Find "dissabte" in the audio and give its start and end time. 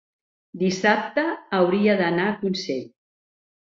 0.63-1.27